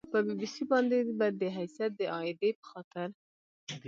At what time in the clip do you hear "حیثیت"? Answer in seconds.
1.57-1.91